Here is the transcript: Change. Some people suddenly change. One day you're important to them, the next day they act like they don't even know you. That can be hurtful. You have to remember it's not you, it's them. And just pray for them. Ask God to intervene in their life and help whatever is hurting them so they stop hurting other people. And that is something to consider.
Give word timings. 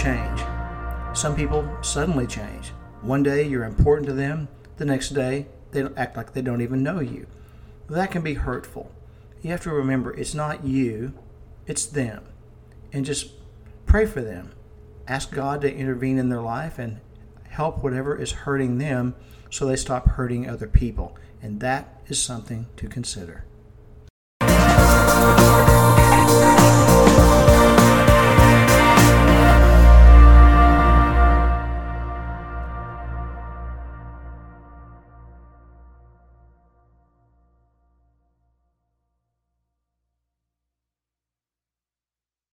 Change. 0.00 0.40
Some 1.12 1.36
people 1.36 1.68
suddenly 1.82 2.26
change. 2.26 2.68
One 3.02 3.22
day 3.22 3.46
you're 3.46 3.64
important 3.64 4.06
to 4.06 4.14
them, 4.14 4.48
the 4.78 4.86
next 4.86 5.10
day 5.10 5.48
they 5.72 5.82
act 5.94 6.16
like 6.16 6.32
they 6.32 6.40
don't 6.40 6.62
even 6.62 6.82
know 6.82 7.00
you. 7.00 7.26
That 7.90 8.10
can 8.10 8.22
be 8.22 8.32
hurtful. 8.32 8.90
You 9.42 9.50
have 9.50 9.60
to 9.64 9.70
remember 9.70 10.14
it's 10.14 10.34
not 10.34 10.64
you, 10.64 11.12
it's 11.66 11.84
them. 11.84 12.24
And 12.94 13.04
just 13.04 13.32
pray 13.84 14.06
for 14.06 14.22
them. 14.22 14.52
Ask 15.06 15.32
God 15.32 15.60
to 15.60 15.74
intervene 15.74 16.16
in 16.16 16.30
their 16.30 16.40
life 16.40 16.78
and 16.78 17.00
help 17.50 17.82
whatever 17.82 18.16
is 18.16 18.32
hurting 18.32 18.78
them 18.78 19.14
so 19.50 19.66
they 19.66 19.76
stop 19.76 20.08
hurting 20.08 20.48
other 20.48 20.66
people. 20.66 21.14
And 21.42 21.60
that 21.60 22.00
is 22.06 22.18
something 22.18 22.68
to 22.76 22.88
consider. 22.88 23.44